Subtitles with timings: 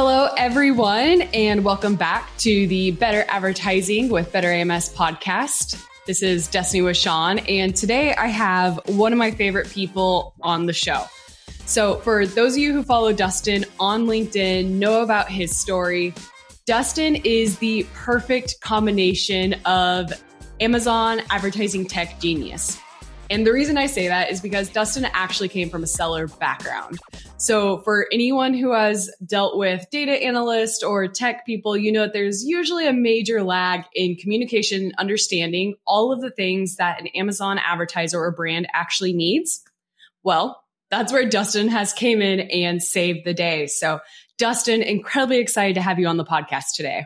[0.00, 5.84] Hello, everyone, and welcome back to the Better Advertising with Better AMS podcast.
[6.06, 10.72] This is Destaney Wishon, and today I have one of my favorite people on the
[10.72, 11.02] show.
[11.66, 16.14] So, for those of you who follow Dustin on LinkedIn, know about his story.
[16.64, 20.12] Dustin is the perfect combination of
[20.60, 22.78] Amazon advertising tech genius.
[23.30, 26.98] And the reason I say that is because Dustin actually came from a seller background.
[27.36, 32.14] So for anyone who has dealt with data analysts or tech people, you know that
[32.14, 37.58] there's usually a major lag in communication, understanding all of the things that an Amazon
[37.58, 39.62] advertiser or brand actually needs.
[40.22, 43.66] Well, that's where Dustin has came in and saved the day.
[43.66, 44.00] So
[44.38, 47.04] Dustin, incredibly excited to have you on the podcast today.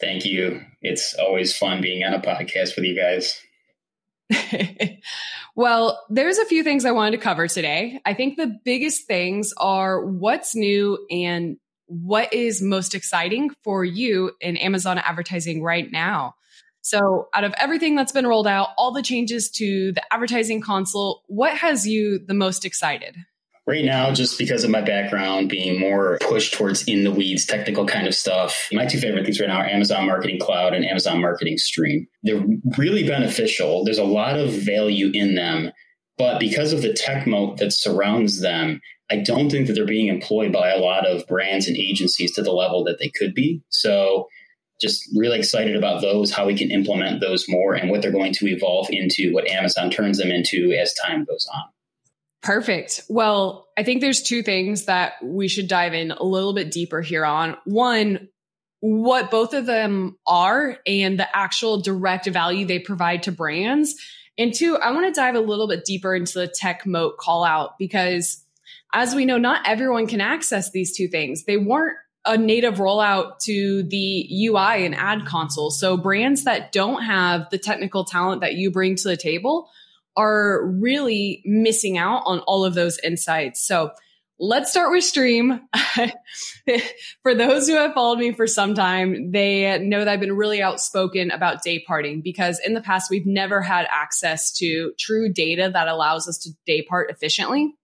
[0.00, 0.62] Thank you.
[0.80, 3.38] It's always fun being on a podcast with you guys.
[5.54, 8.00] well, there's a few things I wanted to cover today.
[8.04, 14.32] I think the biggest things are what's new and what is most exciting for you
[14.40, 16.34] in Amazon advertising right now.
[16.82, 21.22] So, out of everything that's been rolled out, all the changes to the advertising console,
[21.26, 23.16] what has you the most excited?
[23.70, 27.86] Right now, just because of my background being more pushed towards in the weeds, technical
[27.86, 31.20] kind of stuff, my two favorite things right now are Amazon Marketing Cloud and Amazon
[31.20, 32.08] Marketing Stream.
[32.24, 32.44] They're
[32.76, 33.84] really beneficial.
[33.84, 35.70] There's a lot of value in them,
[36.18, 40.08] but because of the tech moat that surrounds them, I don't think that they're being
[40.08, 43.62] employed by a lot of brands and agencies to the level that they could be.
[43.68, 44.26] So,
[44.80, 48.32] just really excited about those, how we can implement those more, and what they're going
[48.32, 51.62] to evolve into, what Amazon turns them into as time goes on.
[52.42, 53.02] Perfect.
[53.08, 57.02] Well, I think there's two things that we should dive in a little bit deeper
[57.02, 57.56] here on.
[57.64, 58.28] One,
[58.80, 63.94] what both of them are and the actual direct value they provide to brands.
[64.38, 67.44] And two, I want to dive a little bit deeper into the tech moat call
[67.44, 68.42] out because
[68.92, 71.44] as we know, not everyone can access these two things.
[71.44, 75.70] They weren't a native rollout to the UI and ad console.
[75.70, 79.70] So brands that don't have the technical talent that you bring to the table
[80.16, 83.64] are really missing out on all of those insights.
[83.64, 83.92] So
[84.40, 85.60] let's start with stream.
[87.22, 90.62] for those who have followed me for some time, they know that I've been really
[90.62, 95.70] outspoken about day parting because in the past, we've never had access to true data
[95.72, 97.74] that allows us to day part efficiently.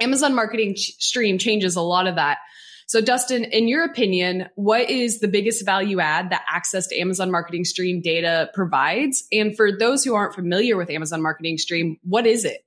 [0.00, 2.38] Amazon Marketing Stream changes a lot of that.
[2.86, 7.30] So, Dustin, in your opinion, what is the biggest value add that access to Amazon
[7.30, 9.24] Marketing Stream data provides?
[9.32, 12.64] And for those who aren't familiar with Amazon Marketing Stream, what is it?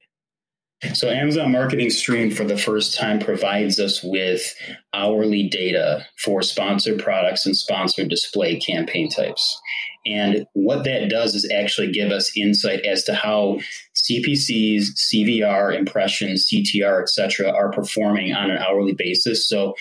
[0.93, 4.53] So, Amazon Marketing Stream for the first time provides us with
[4.93, 9.59] hourly data for sponsored products and sponsored display campaign types.
[10.05, 13.59] And what that does is actually give us insight as to how
[13.95, 19.47] CPCs, CVR, impressions, CTR, et cetera, are performing on an hourly basis.
[19.47, 19.73] So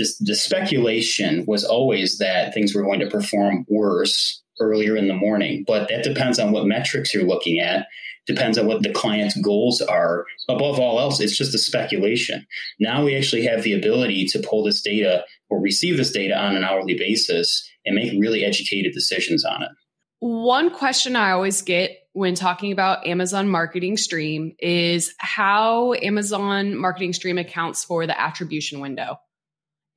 [0.00, 5.14] this, the speculation was always that things were going to perform worse earlier in the
[5.14, 7.86] morning, but that depends on what metrics you're looking at.
[8.26, 10.24] Depends on what the client's goals are.
[10.48, 12.46] Above all else, it's just a speculation.
[12.78, 16.56] Now we actually have the ability to pull this data or receive this data on
[16.56, 19.70] an hourly basis and make really educated decisions on it.
[20.20, 27.12] One question I always get when talking about Amazon Marketing Stream is how Amazon Marketing
[27.12, 29.18] Stream accounts for the attribution window.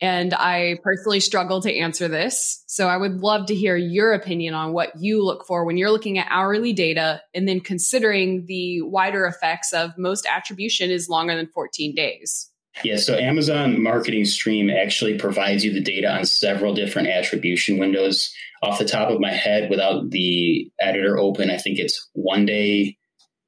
[0.03, 2.61] And I personally struggle to answer this.
[2.67, 5.91] So I would love to hear your opinion on what you look for when you're
[5.91, 11.37] looking at hourly data and then considering the wider effects of most attribution is longer
[11.37, 12.49] than 14 days.
[12.83, 18.29] Yeah, so Amazon Marketing Stream actually provides you the data on several different attribution windows.
[18.61, 22.97] Off the top of my head, without the editor open, I think it's one day,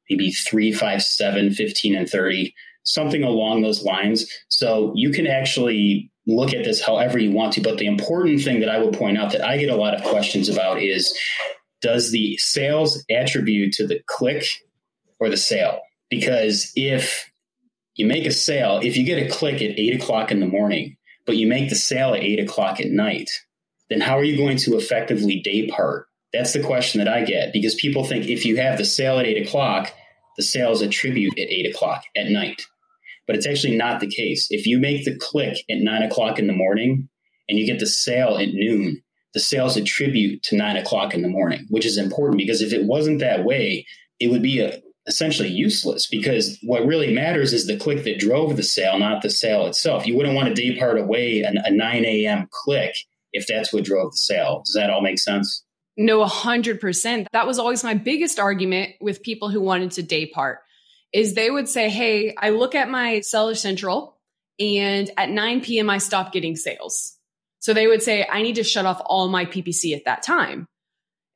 [0.10, 4.26] maybe three, five, seven, 15, and 30, something along those lines.
[4.48, 7.62] So you can actually look at this however you want to.
[7.62, 10.04] But the important thing that I would point out that I get a lot of
[10.04, 11.18] questions about is
[11.82, 14.46] does the sales attribute to the click
[15.20, 15.80] or the sale?
[16.10, 17.30] Because if
[17.96, 20.98] you make a sale, if you get a click at eight o'clock in the morning,
[21.26, 23.30] but you make the sale at eight o'clock at night,
[23.90, 26.08] then how are you going to effectively day part?
[26.34, 29.26] That's the question that I get because people think if you have the sale at
[29.26, 29.92] eight o'clock,
[30.38, 32.64] the sales attribute at eight o'clock at night
[33.28, 34.48] but it's actually not the case.
[34.50, 37.10] If you make the click at nine o'clock in the morning
[37.50, 39.02] and you get the sale at noon,
[39.34, 42.86] the sales attribute to nine o'clock in the morning, which is important because if it
[42.86, 43.86] wasn't that way,
[44.20, 48.56] it would be a, essentially useless because what really matters is the click that drove
[48.56, 50.08] the sale, not the sale itself.
[50.08, 52.48] You wouldn't want to day part away a, a 9 a.m.
[52.52, 52.96] click
[53.34, 54.62] if that's what drove the sale.
[54.66, 55.64] Does that all make sense?
[55.98, 57.28] No, 100%.
[57.32, 60.60] That was always my biggest argument with people who wanted to day part
[61.16, 64.18] is they would say, Hey, I look at my seller central
[64.60, 65.90] and at 9 p.m.
[65.90, 67.18] I stop getting sales.
[67.60, 70.68] So they would say, I need to shut off all my PPC at that time.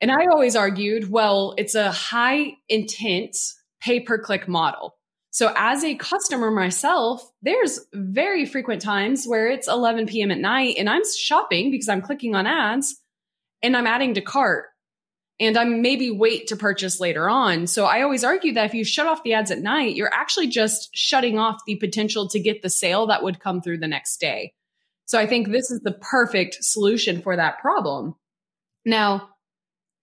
[0.01, 3.37] And I always argued, well, it's a high intent
[3.81, 4.95] pay per click model.
[5.31, 10.31] So as a customer myself, there's very frequent times where it's 11 p.m.
[10.31, 12.99] at night and I'm shopping because I'm clicking on ads
[13.63, 14.65] and I'm adding to cart
[15.39, 17.65] and I'm maybe wait to purchase later on.
[17.67, 20.47] So I always argue that if you shut off the ads at night, you're actually
[20.47, 24.17] just shutting off the potential to get the sale that would come through the next
[24.17, 24.53] day.
[25.05, 28.15] So I think this is the perfect solution for that problem.
[28.85, 29.29] Now,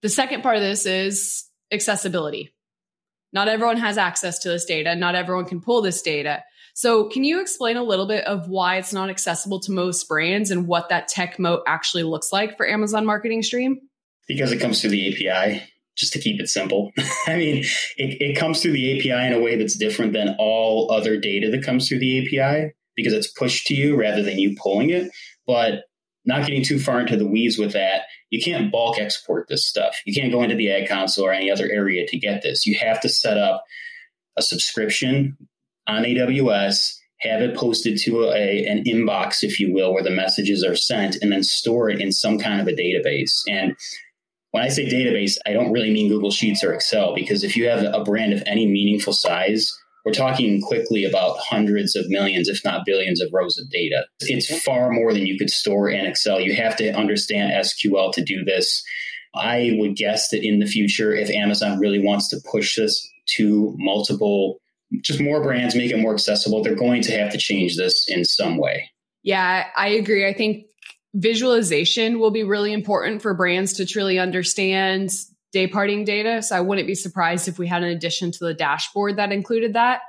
[0.03, 2.55] the second part of this is accessibility.
[3.32, 4.97] Not everyone has access to this data.
[4.97, 6.43] Not everyone can pull this data.
[6.75, 10.50] So, can you explain a little bit of why it's not accessible to most brands
[10.50, 13.81] and what that tech moat actually looks like for Amazon Marketing Stream?
[14.28, 15.62] Because it comes through the API,
[15.96, 16.93] just to keep it simple.
[17.26, 17.58] I mean,
[17.96, 21.50] it, it comes through the API in a way that's different than all other data
[21.50, 25.11] that comes through the API because it's pushed to you rather than you pulling it.
[25.46, 25.84] But
[26.25, 29.96] not getting too far into the weeds with that, you can't bulk export this stuff.
[30.05, 32.67] You can't go into the ad console or any other area to get this.
[32.67, 33.62] You have to set up
[34.37, 35.37] a subscription
[35.87, 40.64] on AWS, have it posted to a, an inbox, if you will, where the messages
[40.64, 43.43] are sent, and then store it in some kind of a database.
[43.49, 43.76] And
[44.56, 47.69] when I say database, I don't really mean Google Sheets or Excel, because if you
[47.69, 49.70] have a brand of any meaningful size,
[50.03, 54.06] we're talking quickly about hundreds of millions, if not billions, of rows of data.
[54.20, 56.41] It's far more than you could store in Excel.
[56.41, 58.82] You have to understand SQL to do this.
[59.35, 63.06] I would guess that in the future, if Amazon really wants to push this
[63.37, 64.56] to multiple,
[65.03, 68.25] just more brands, make it more accessible, they're going to have to change this in
[68.25, 68.88] some way.
[69.23, 70.26] Yeah, I agree.
[70.26, 70.66] I think
[71.17, 75.11] visualization will be really important for brands to truly understand
[75.53, 76.43] day parting data.
[76.43, 79.73] So I wouldn't be surprised if we had an addition to the dashboard that included
[79.73, 80.03] that.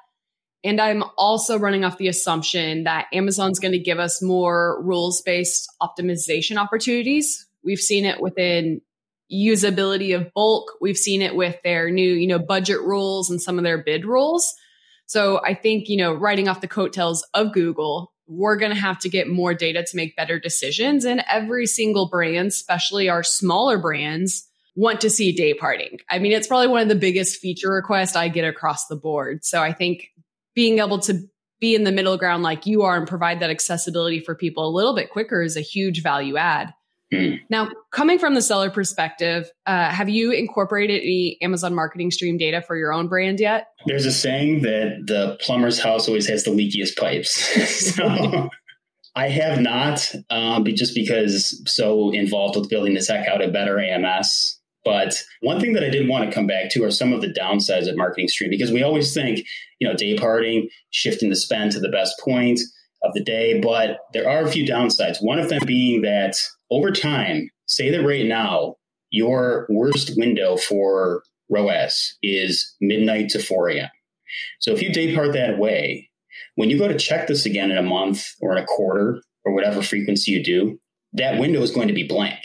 [0.64, 5.22] And I'm also running off the assumption that Amazon's going to give us more rules
[5.22, 7.48] based optimization opportunities.
[7.64, 8.82] We've seen it within
[9.32, 10.74] usability of bulk.
[10.82, 14.06] We've seen it with their new, you know, budget rules and some of their bid
[14.06, 14.54] rules.
[15.06, 19.00] So I think, you know, writing off the coattails of Google, we're going to have
[19.00, 21.06] to get more data to make better decisions.
[21.06, 26.00] And every single brand, especially our smaller brands, want to see day parting.
[26.10, 29.44] I mean, it's probably one of the biggest feature requests I get across the board.
[29.44, 30.10] So I think
[30.54, 31.20] being able to
[31.60, 34.76] be in the middle ground like you are and provide that accessibility for people a
[34.76, 36.74] little bit quicker is a huge value add.
[37.14, 37.40] Mm.
[37.50, 42.62] Now, coming from the seller perspective, uh, have you incorporated any Amazon marketing stream data
[42.62, 43.68] for your own brand yet?
[43.86, 47.32] There's a saying that the plumber's house always has the leakiest pipes.
[47.96, 48.50] so
[49.16, 53.80] I have not, um, just because so involved with building the tech out a better
[53.80, 54.60] AMS.
[54.84, 57.34] But one thing that I did want to come back to are some of the
[57.34, 59.46] downsides of marketing stream because we always think,
[59.80, 62.60] you know, day parting, shifting the spend to the best point
[63.08, 63.60] of the day.
[63.60, 65.18] But there are a few downsides.
[65.22, 66.36] One of them being that
[66.70, 68.76] over time, say that right now,
[69.10, 73.90] your worst window for ROAS is midnight to 4 a.m.
[74.60, 76.10] So if you day part that way,
[76.56, 79.54] when you go to check this again in a month or in a quarter or
[79.54, 80.80] whatever frequency you do,
[81.14, 82.40] that window is going to be blank.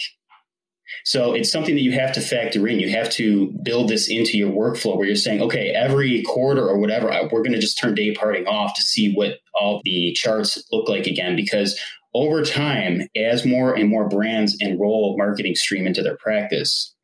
[1.05, 2.81] So it's something that you have to factor in.
[2.81, 6.79] You have to build this into your workflow where you're saying, okay, every quarter or
[6.79, 10.63] whatever, we're going to just turn day parting off to see what all the charts
[10.71, 11.35] look like again.
[11.35, 11.79] Because
[12.15, 16.95] over time, as more and more brands enroll marketing stream into their practice,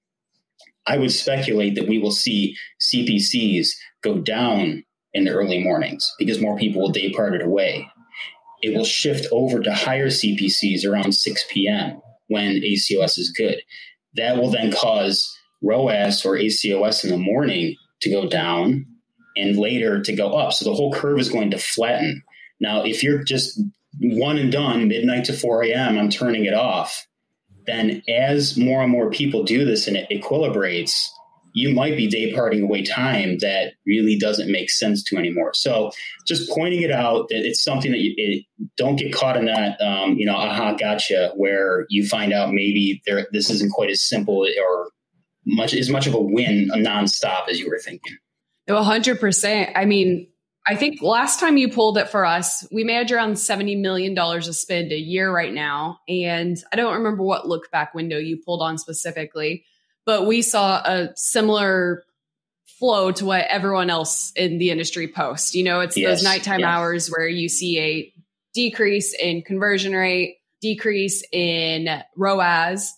[0.87, 3.69] I would speculate that we will see CPCs
[4.03, 7.91] go down in the early mornings because more people will day part it away.
[8.63, 13.61] It will shift over to higher CPCs around 6 p.m when ACOS is good.
[14.15, 18.87] That will then cause ROAS or ACOS in the morning to go down
[19.37, 20.53] and later to go up.
[20.53, 22.23] So the whole curve is going to flatten.
[22.61, 23.61] Now, if you're just
[24.01, 27.07] one and done, midnight to 4 a.m., I'm turning it off,
[27.67, 31.09] then as more and more people do this and it equilibrates,
[31.59, 35.53] you might be day parting away time that really doesn't make sense to anymore.
[35.55, 35.91] So
[36.27, 38.45] just pointing it out that it's something that you it,
[38.77, 43.03] don't get caught in that, um, you know, aha, gotcha, where you find out maybe
[43.07, 44.91] there, this isn't quite as simple or
[45.47, 48.17] much as much of a win, a nonstop as you were thinking.
[48.69, 49.71] A hundred percent.
[49.75, 50.29] I mean,
[50.65, 54.55] I think last time you pulled it for us, we manage around $70 million of
[54.55, 55.99] spend a year right now.
[56.07, 59.65] And I don't remember what look back window you pulled on specifically
[60.09, 62.03] but we saw a similar
[62.79, 65.55] flow to what everyone else in the industry posts.
[65.55, 66.67] You know, it's yes, those nighttime yes.
[66.67, 68.13] hours where you see a
[68.55, 72.95] decrease in conversion rate, decrease in ROAS.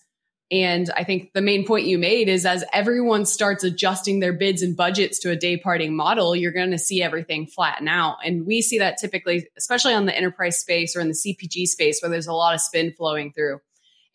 [0.52, 4.62] And I think the main point you made is as everyone starts adjusting their bids
[4.62, 8.18] and budgets to a day parting model, you're going to see everything flatten out.
[8.24, 12.00] And we see that typically, especially on the enterprise space or in the CPG space
[12.00, 13.58] where there's a lot of spin flowing through.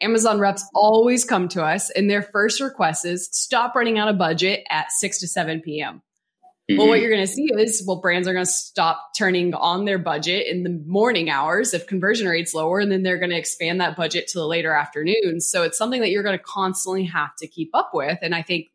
[0.01, 4.17] Amazon reps always come to us and their first request is stop running out of
[4.17, 6.01] budget at 6 to 7 p.m.
[6.69, 6.79] Mm-hmm.
[6.79, 9.85] Well, what you're going to see is, well, brands are going to stop turning on
[9.85, 13.37] their budget in the morning hours if conversion rate's lower, and then they're going to
[13.37, 15.41] expand that budget to the later afternoon.
[15.41, 18.17] So it's something that you're going to constantly have to keep up with.
[18.23, 18.69] And I think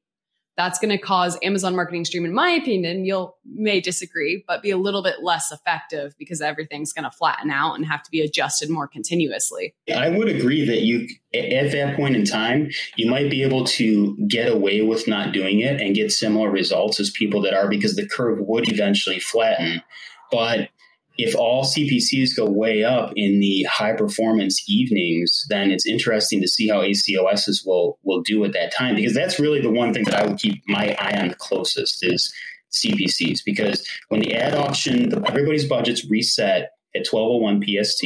[0.56, 4.70] that's going to cause Amazon Marketing Stream, in my opinion, you'll may disagree, but be
[4.70, 8.20] a little bit less effective because everything's going to flatten out and have to be
[8.20, 9.74] adjusted more continuously.
[9.94, 14.16] I would agree that you, at that point in time, you might be able to
[14.28, 17.96] get away with not doing it and get similar results as people that are because
[17.96, 19.82] the curve would eventually flatten.
[20.30, 20.68] But
[21.18, 26.48] if all CPCs go way up in the high performance evenings, then it's interesting to
[26.48, 30.04] see how ACOSs will will do at that time because that's really the one thing
[30.04, 32.32] that I would keep my eye on the closest is
[32.72, 38.04] CPCs because when the ad auction, the, everybody's budgets reset at 1201 PST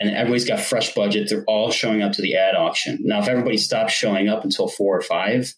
[0.00, 2.98] and everybody's got fresh budget, they're all showing up to the ad auction.
[3.02, 5.52] Now, if everybody stops showing up until four or five,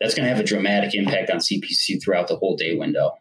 [0.00, 3.12] that's going to have a dramatic impact on CPC throughout the whole day window.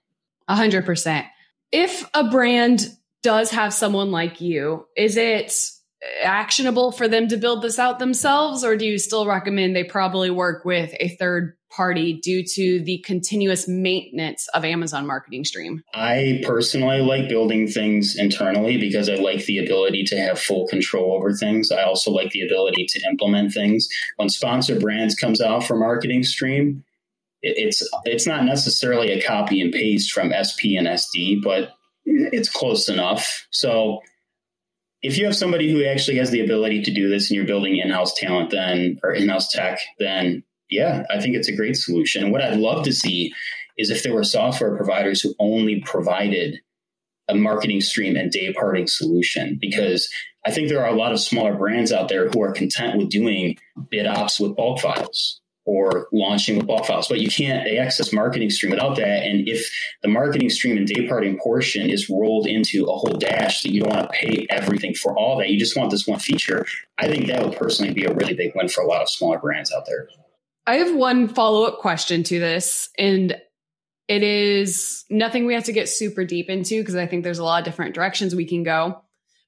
[0.47, 1.25] A hundred percent.
[1.71, 2.95] If a brand
[3.25, 5.51] does have someone like you, is it
[6.23, 10.29] actionable for them to build this out themselves, or do you still recommend they probably
[10.29, 15.81] work with a third party due to the continuous maintenance of Amazon Marketing Stream?
[15.95, 21.13] I personally like building things internally because I like the ability to have full control
[21.13, 21.71] over things.
[21.71, 23.89] I also like the ability to implement things.
[24.17, 26.83] When Sponsor Brands comes out for Marketing Stream,
[27.41, 31.71] it's it's not necessarily a copy and paste from SP and SD, but
[32.05, 33.47] it's close enough.
[33.51, 34.01] So
[35.01, 37.77] if you have somebody who actually has the ability to do this and you're building
[37.77, 42.23] in-house talent then or in-house tech, then yeah, I think it's a great solution.
[42.23, 43.33] And what I'd love to see
[43.77, 46.59] is if there were software providers who only provided
[47.27, 50.09] a marketing stream and day parting solution because
[50.45, 53.09] I think there are a lot of smaller brands out there who are content with
[53.09, 53.57] doing
[53.89, 58.51] bid ops with bulk files or launching with bulk files, but you can't access marketing
[58.51, 59.23] stream without that.
[59.23, 59.67] And if
[60.03, 63.81] the marketing stream and day parting portion is rolled into a whole dash that you
[63.81, 66.65] don't want to pay everything for all that, you just want this one feature.
[66.99, 69.39] I think that would personally be a really big win for a lot of smaller
[69.39, 70.07] brands out there.
[70.67, 73.35] I have one follow up question to this, and
[74.07, 77.43] it is nothing we have to get super deep into because I think there's a
[77.43, 79.01] lot of different directions we can go.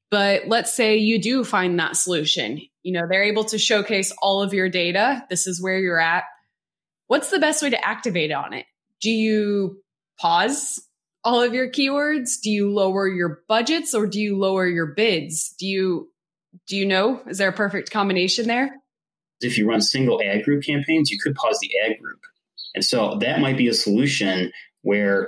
[0.10, 2.62] But let's say you do find that solution.
[2.88, 5.26] You know, they're able to showcase all of your data.
[5.30, 6.24] This is where you're at.
[7.08, 8.66] What's the best way to activate on it?
[9.02, 9.82] Do you
[10.18, 10.82] pause
[11.22, 12.40] all of your keywords?
[12.42, 15.54] Do you lower your budgets or do you lower your bids?
[15.60, 16.10] Do you
[16.70, 17.22] do you know?
[17.28, 18.74] Is there a perfect combination there?
[19.42, 22.22] If you run single ad group campaigns, you could pause the ad group.
[22.74, 24.54] And so that might be a solution
[24.84, 25.28] where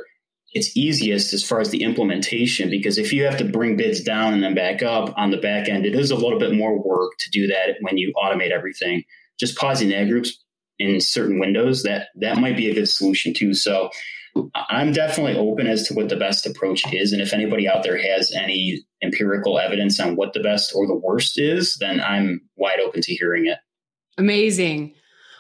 [0.54, 4.34] it's easiest as far as the implementation because if you have to bring bids down
[4.34, 7.12] and then back up on the back end, it is a little bit more work
[7.20, 9.04] to do that when you automate everything.
[9.40, 10.44] Just pausing ad groups
[10.80, 13.54] in certain windows that that might be a good solution too.
[13.54, 13.90] So
[14.56, 17.98] I'm definitely open as to what the best approach is, and if anybody out there
[17.98, 22.80] has any empirical evidence on what the best or the worst is, then I'm wide
[22.80, 23.58] open to hearing it.
[24.18, 24.94] Amazing.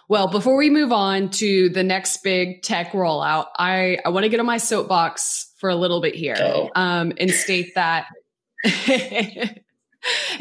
[0.10, 4.30] Well, before we move on to the next big tech rollout, I, I want to
[4.30, 8.08] get on my soapbox for a little bit here um, and state that.
[8.64, 9.54] hey,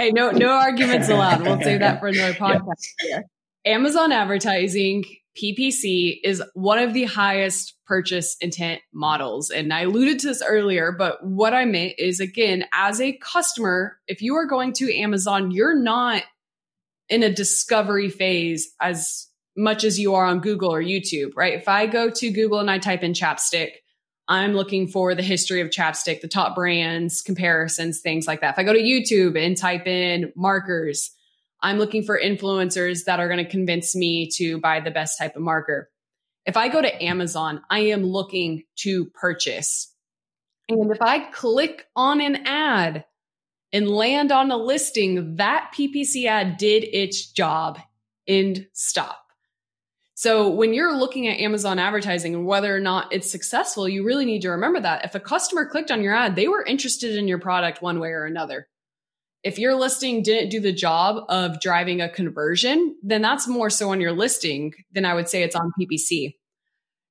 [0.00, 1.42] no, no arguments allowed.
[1.42, 2.82] We'll save that for another podcast.
[3.00, 3.24] Here.
[3.66, 5.04] Amazon advertising
[5.36, 9.50] PPC is one of the highest purchase intent models.
[9.50, 13.98] And I alluded to this earlier, but what I meant is again, as a customer,
[14.06, 16.22] if you are going to Amazon, you're not
[17.10, 19.27] in a discovery phase as
[19.58, 21.54] much as you are on Google or YouTube, right?
[21.54, 23.72] If I go to Google and I type in chapstick,
[24.28, 28.54] I'm looking for the history of chapstick, the top brands, comparisons, things like that.
[28.54, 31.10] If I go to YouTube and type in markers,
[31.60, 35.34] I'm looking for influencers that are going to convince me to buy the best type
[35.34, 35.90] of marker.
[36.46, 39.92] If I go to Amazon, I am looking to purchase.
[40.68, 43.06] And if I click on an ad
[43.72, 47.80] and land on a listing, that PPC ad did its job.
[48.26, 49.27] End stop.
[50.18, 54.24] So when you're looking at Amazon advertising and whether or not it's successful, you really
[54.24, 57.28] need to remember that if a customer clicked on your ad, they were interested in
[57.28, 58.66] your product one way or another.
[59.44, 63.92] If your listing didn't do the job of driving a conversion, then that's more so
[63.92, 66.34] on your listing than I would say it's on PPC.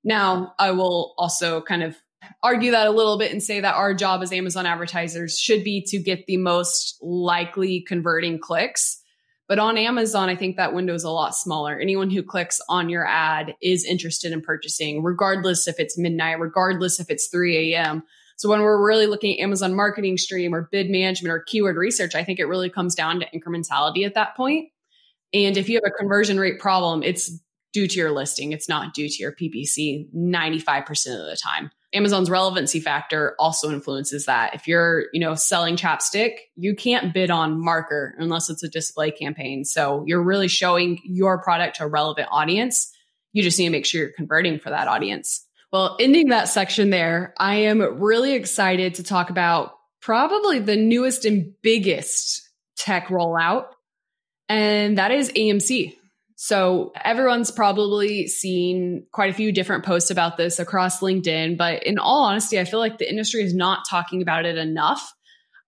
[0.03, 1.95] Now, I will also kind of
[2.43, 5.81] argue that a little bit and say that our job as Amazon advertisers should be
[5.87, 9.01] to get the most likely converting clicks
[9.47, 11.79] But on Amazon, I think that window is a lot smaller.
[11.79, 16.99] Anyone who clicks on your ad is interested in purchasing, regardless if it's midnight, regardless
[16.99, 18.03] if it's 3 a.m.
[18.35, 22.13] So when we're really looking at Amazon marketing stream or bid management or keyword research,
[22.13, 24.69] I think it really comes down to incrementality at that point.
[25.33, 27.31] And if you have a conversion rate problem, it's
[27.73, 28.51] due to your listing.
[28.51, 30.89] It's not due to your PPC 95%
[31.19, 31.71] of the time.
[31.97, 34.53] Amazon's relevancy factor also influences that.
[34.53, 39.11] If you're, you know, selling chapstick, you can't bid on marker unless it's a display
[39.11, 39.65] campaign.
[39.65, 42.93] So you're really showing your product to a relevant audience.
[43.33, 45.43] You just need to make sure you're converting for that audience.
[45.73, 51.25] Well, ending that section there, I am really excited to talk about probably the newest
[51.25, 53.65] and biggest tech rollout,
[54.47, 55.96] and that is AMC.
[56.39, 61.97] So everyone's probably seen quite a few different posts about this across LinkedIn, but in
[61.97, 65.11] all honesty, I feel like the industry is not talking about it enough.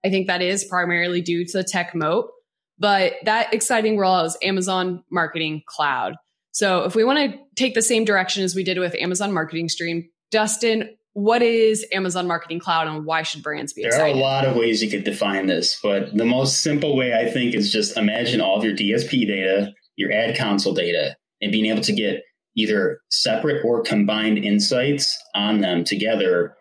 [0.05, 2.29] I think that is primarily due to the tech moat,
[2.77, 6.13] but that exciting rollout is Amazon Marketing Cloud.
[6.51, 9.69] So if we want to take the same direction as we did with Amazon Marketing
[9.69, 14.15] Stream, Dustin, what is Amazon Marketing Cloud and why should brands be there excited?
[14.15, 17.15] There are a lot of ways you could define this, but the most simple way
[17.15, 21.51] I think is just imagine all of your DSP data your ad console data and
[21.51, 22.23] being able to get
[22.55, 26.55] either separate or combined insights on them together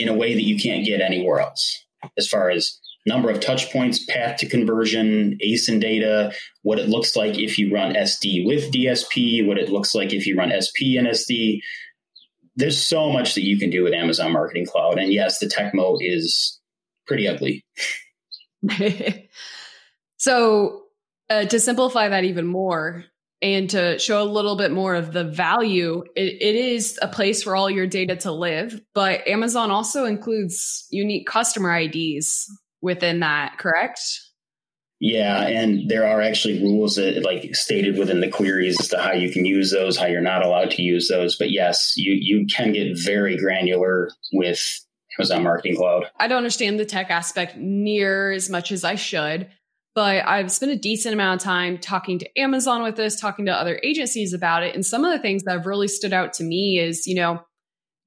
[0.00, 1.84] in a way that you can't get anywhere else
[2.18, 7.14] as far as number of touch points, path to conversion, ASIN data, what it looks
[7.14, 10.98] like if you run SD with DSP, what it looks like if you run SP
[10.98, 11.60] and SD.
[12.56, 14.98] There's so much that you can do with Amazon Marketing Cloud.
[14.98, 16.60] And yes, the tech moat is
[17.06, 17.64] pretty ugly.
[20.16, 20.83] so
[21.34, 23.04] uh, to simplify that even more
[23.42, 27.42] and to show a little bit more of the value, it, it is a place
[27.42, 28.80] for all your data to live.
[28.94, 32.50] But Amazon also includes unique customer IDs
[32.80, 34.00] within that, correct?
[35.00, 39.12] Yeah, and there are actually rules that like stated within the queries as to how
[39.12, 41.36] you can use those, how you're not allowed to use those.
[41.36, 44.62] But yes, you you can get very granular with
[45.18, 46.06] Amazon Marketing Cloud.
[46.18, 49.50] I don't understand the tech aspect near as much as I should
[49.94, 53.52] but I've spent a decent amount of time talking to Amazon with this, talking to
[53.52, 54.74] other agencies about it.
[54.74, 57.42] And some of the things that have really stood out to me is, you know,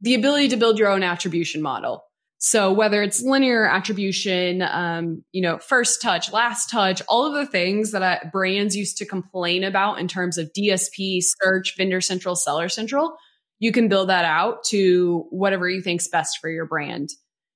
[0.01, 2.03] the ability to build your own attribution model.
[2.39, 7.49] So whether it's linear attribution, um, you know, first touch, last touch, all of the
[7.49, 12.35] things that I, brands used to complain about in terms of DSP, search, vendor central,
[12.35, 13.15] seller central,
[13.59, 17.09] you can build that out to whatever you think's best for your brand.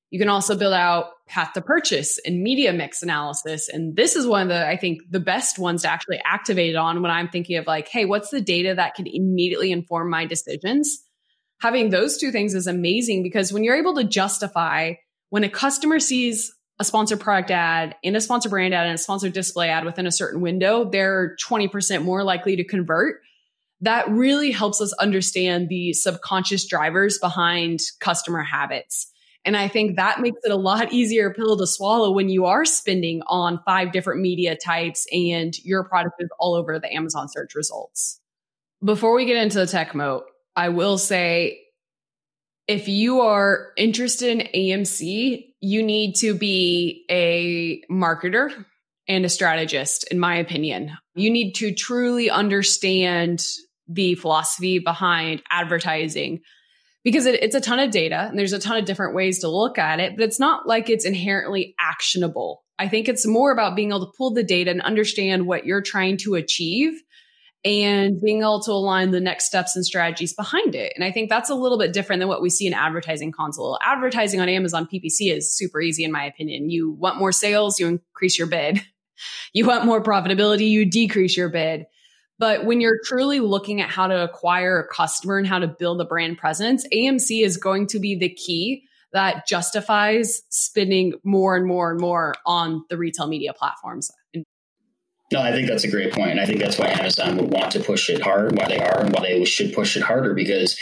[0.10, 3.70] You can also build out path to purchase and media mix analysis.
[3.70, 6.76] And this is one of the, I think, the best ones to actually activate it
[6.76, 10.26] on when I'm thinking of like, hey, what's the data that can immediately inform my
[10.26, 11.04] decisions?
[11.62, 14.94] Having those two things is amazing because when you're able to justify
[15.30, 18.98] when a customer sees a sponsored product ad and a sponsored brand ad and a
[18.98, 23.22] sponsored display ad within a certain window, they're 20% more likely to convert.
[23.82, 29.11] That really helps us understand the subconscious drivers behind customer habits.
[29.44, 32.66] And I think that makes it a lot easier pill to swallow when you are
[32.66, 37.56] spending on five different media types and your product is all over the Amazon search
[37.56, 38.20] results.
[38.84, 40.24] Before we get into the tech moat,
[40.56, 41.62] I will say
[42.68, 48.66] if you are interested in AMC, you need to be a marketer
[49.08, 50.98] and a strategist, in my opinion.
[51.16, 53.44] You need to truly understand
[53.88, 56.42] the philosophy behind advertising
[57.04, 59.50] because it, it's a ton of data and there's a ton of different ways to
[59.50, 62.64] look at it, but it's not like it's inherently actionable.
[62.78, 65.82] I think it's more about being able to pull the data and understand what you're
[65.82, 66.94] trying to achieve
[67.64, 70.94] and being able to align the next steps and strategies behind it.
[70.96, 73.78] And I think that's a little bit different than what we see in advertising console.
[73.84, 76.72] Advertising on Amazon PPC is super easy, in my opinion.
[76.72, 78.82] You want more sales, you increase your bid.
[79.54, 81.86] You want more profitability, you decrease your bid.
[82.42, 86.02] But when you're truly looking at how to acquire a customer and how to build
[86.02, 91.68] a brand presence, AMC is going to be the key that justifies spending more and
[91.68, 94.10] more and more on the retail media platforms.
[95.32, 96.32] No, I think that's a great point.
[96.32, 99.02] And I think that's why Amazon would want to push it hard, why they are,
[99.02, 100.34] and why they should push it harder.
[100.34, 100.76] Because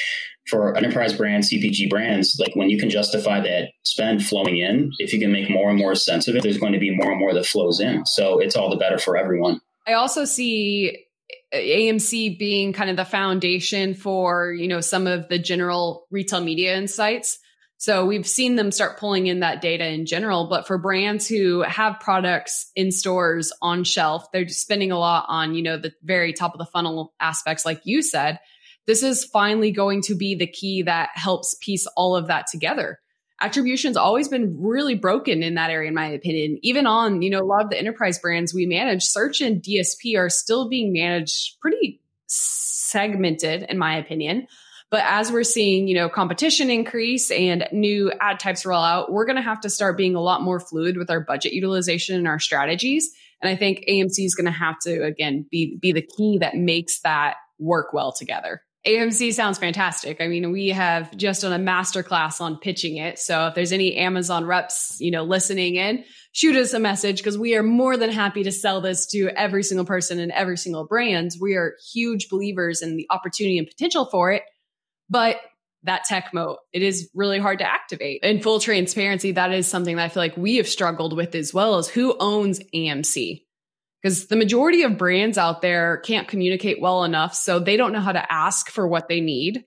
[0.47, 5.11] for enterprise brands, CPG brands, like when you can justify that spend flowing in, if
[5.11, 7.19] you can make more and more sense of it, there's going to be more and
[7.19, 8.05] more that flows in.
[8.05, 9.59] So it's all the better for everyone.
[9.85, 11.05] I also see
[11.53, 16.75] AMC being kind of the foundation for, you know, some of the general retail media
[16.75, 17.39] insights.
[17.77, 21.61] So we've seen them start pulling in that data in general, but for brands who
[21.61, 26.33] have products in stores on shelf, they're spending a lot on, you know, the very
[26.33, 28.39] top of the funnel aspects, like you said.
[28.85, 32.99] This is finally going to be the key that helps piece all of that together.
[33.41, 36.59] Attribution's always been really broken in that area, in my opinion.
[36.61, 40.17] Even on, you know, a lot of the enterprise brands we manage, search and DSP
[40.17, 44.47] are still being managed pretty segmented, in my opinion.
[44.91, 49.25] But as we're seeing, you know, competition increase and new ad types roll out, we're
[49.25, 52.27] going to have to start being a lot more fluid with our budget utilization and
[52.27, 53.09] our strategies.
[53.41, 56.55] And I think AMC is going to have to, again, be, be the key that
[56.55, 58.63] makes that work well together.
[58.87, 60.21] AMC sounds fantastic.
[60.21, 63.19] I mean, we have just done a masterclass on pitching it.
[63.19, 67.37] So if there's any Amazon reps, you know, listening in, shoot us a message because
[67.37, 70.87] we are more than happy to sell this to every single person and every single
[70.87, 71.31] brand.
[71.41, 74.43] We are huge believers in the opportunity and potential for it.
[75.09, 75.41] But
[75.83, 78.23] that tech moat, it is really hard to activate.
[78.23, 81.53] In full transparency, that is something that I feel like we have struggled with as
[81.53, 83.41] well as who owns AMC
[84.01, 87.35] because the majority of brands out there can't communicate well enough.
[87.35, 89.65] So they don't know how to ask for what they need.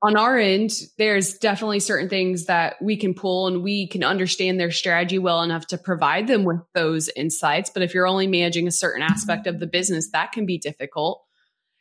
[0.00, 4.60] On our end, there's definitely certain things that we can pull and we can understand
[4.60, 7.70] their strategy well enough to provide them with those insights.
[7.70, 11.24] But if you're only managing a certain aspect of the business, that can be difficult.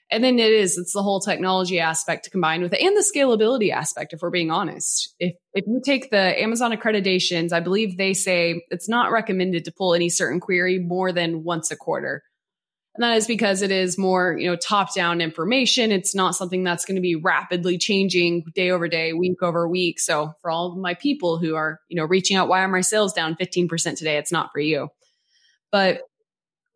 [0.10, 3.72] And then it is, it's the whole technology aspect combined with it and the scalability
[3.72, 5.14] aspect, if we're being honest.
[5.20, 9.72] If, if you take the Amazon accreditations, I believe they say it's not recommended to
[9.72, 12.24] pull any certain query more than once a quarter.
[12.96, 15.92] And that is because it is more, you know, top down information.
[15.92, 20.00] It's not something that's going to be rapidly changing day over day, week over week.
[20.00, 23.14] So for all my people who are, you know, reaching out, why are my sales
[23.14, 24.18] down 15% today?
[24.18, 24.88] It's not for you.
[25.72, 26.02] But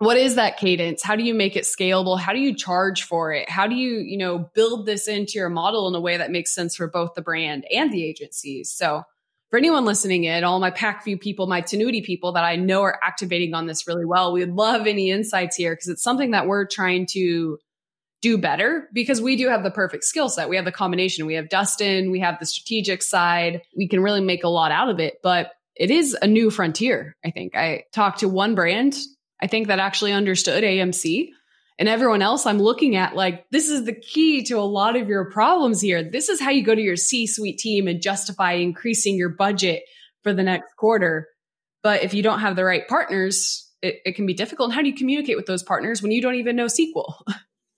[0.01, 1.03] what is that cadence?
[1.03, 2.19] How do you make it scalable?
[2.19, 3.47] How do you charge for it?
[3.47, 6.55] How do you you know build this into your model in a way that makes
[6.55, 8.71] sense for both the brand and the agencies?
[8.71, 9.03] So
[9.51, 12.99] for anyone listening in all my Pacvue people my Tinuiti people that i know are
[13.03, 16.47] activating on this really well we would love any insights here because it's something that
[16.47, 17.59] we're trying to
[18.23, 20.47] do better because we do have the perfect skill set.
[20.47, 21.25] We have the combination.
[21.25, 22.11] We have dustin.
[22.11, 23.61] We have the strategic side.
[23.75, 27.15] We can really make a lot out of it but it is a new frontier
[27.23, 27.55] i think.
[27.55, 28.95] I talked to one brand
[29.41, 31.29] I think that actually understood AMC
[31.79, 35.07] and everyone else I'm looking at like this is the key to a lot of
[35.07, 36.03] your problems here.
[36.03, 39.81] This is how you go to your C-suite team and justify increasing your budget
[40.21, 41.27] for the next quarter.
[41.81, 44.67] But if you don't have the right partners, it, it can be difficult.
[44.67, 47.13] And how do you communicate with those partners when you don't even know SQL?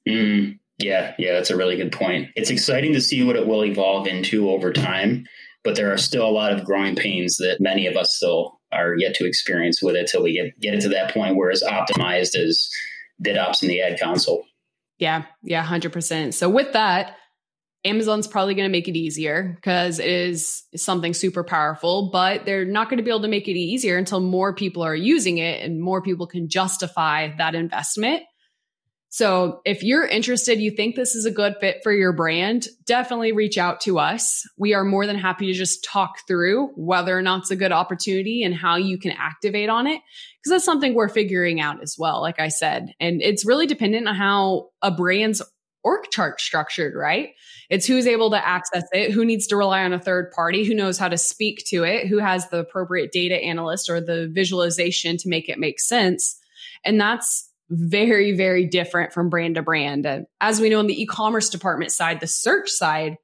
[0.05, 2.27] Mm, yeah, yeah, that's a really good point.
[2.35, 5.25] It's exciting to see what it will evolve into over time,
[5.63, 8.95] but there are still a lot of growing pains that many of us still are
[8.95, 11.63] yet to experience with it till we get get it to that point where it's
[11.63, 12.69] optimized as
[13.21, 14.45] bid ops in the ad console.
[14.99, 16.33] Yeah, yeah, hundred percent.
[16.33, 17.15] So with that,
[17.85, 22.65] Amazon's probably going to make it easier because it is something super powerful, but they're
[22.65, 25.61] not going to be able to make it easier until more people are using it
[25.61, 28.23] and more people can justify that investment.
[29.13, 33.31] So if you're interested, you think this is a good fit for your brand, definitely
[33.31, 34.41] reach out to us.
[34.57, 37.71] We are more than happy to just talk through whether or not it's a good
[37.71, 40.01] opportunity and how you can activate on it.
[40.43, 42.95] Cause that's something we're figuring out as well, like I said.
[42.99, 45.43] And it's really dependent on how a brand's
[45.83, 47.35] org chart structured, right?
[47.69, 50.73] It's who's able to access it, who needs to rely on a third party, who
[50.73, 55.17] knows how to speak to it, who has the appropriate data analyst or the visualization
[55.17, 56.39] to make it make sense.
[56.83, 60.05] And that's very, very different from brand to brand.
[60.05, 63.17] And as we know in the e-commerce department side, the search side,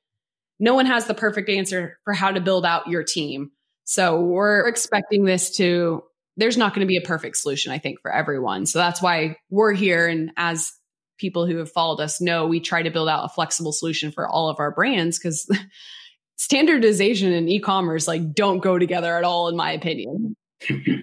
[0.60, 3.52] no one has the perfect answer for how to build out your team.
[3.86, 6.04] So we're expecting this to,
[6.38, 8.66] there's not going to be a perfect solution, I think, for everyone.
[8.66, 10.08] So that's why we're here.
[10.08, 10.72] And as
[11.18, 14.28] people who have followed us know, we try to build out a flexible solution for
[14.28, 15.50] all of our brands because
[16.38, 20.36] standardization and e-commerce like don't go together at all, in my opinion.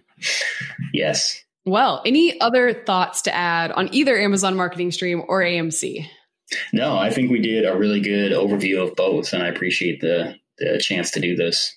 [0.92, 1.42] yes.
[1.66, 6.06] Well, any other thoughts to add on either Amazon Marketing Stream or AMC?
[6.72, 10.36] No, I think we did a really good overview of both, and I appreciate the,
[10.58, 11.74] the chance to do this.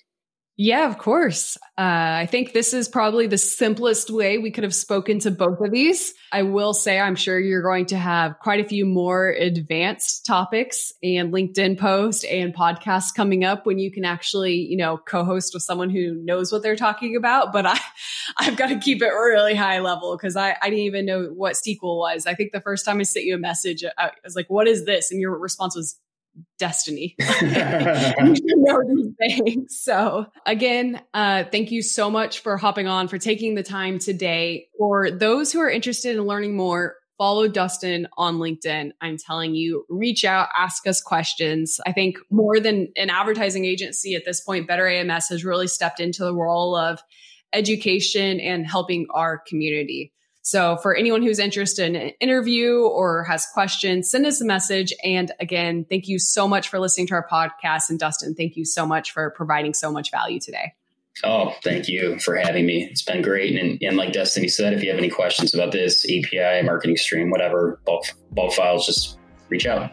[0.62, 1.56] Yeah, of course.
[1.78, 5.58] Uh, I think this is probably the simplest way we could have spoken to both
[5.58, 6.12] of these.
[6.32, 10.92] I will say, I'm sure you're going to have quite a few more advanced topics
[11.02, 15.62] and LinkedIn post and podcasts coming up when you can actually, you know, co-host with
[15.62, 17.54] someone who knows what they're talking about.
[17.54, 17.78] But I,
[18.36, 21.54] I've got to keep it really high level because I, I didn't even know what
[21.54, 22.26] SQL was.
[22.26, 24.84] I think the first time I sent you a message, I was like, what is
[24.84, 25.10] this?
[25.10, 25.98] And your response was
[26.60, 27.14] Destaney.
[27.18, 29.80] you should know these things.
[29.80, 34.68] So again, uh, thank you so much for hopping on, for taking the time today.
[34.78, 38.92] For those who are interested in learning more, follow Dustin on LinkedIn.
[39.02, 41.78] I'm telling you, reach out, ask us questions.
[41.86, 46.00] I think more than an advertising agency at this point, Better AMS has really stepped
[46.00, 47.02] into the role of
[47.52, 50.14] education and helping our community.
[50.42, 54.92] So for anyone who's interested in an interview or has questions, send us a message.
[55.04, 57.90] And again, thank you so much for listening to our podcast.
[57.90, 60.74] And Dustin, thank you so much for providing so much value today.
[61.22, 62.84] Oh, thank you for having me.
[62.84, 63.60] It's been great.
[63.60, 67.30] And, and like Destaney said, if you have any questions about this API, marketing stream,
[67.30, 69.18] whatever, bulk, bulk files, just
[69.50, 69.92] reach out.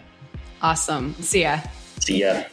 [0.62, 1.14] Awesome.
[1.16, 1.60] See ya.
[2.00, 2.44] See ya.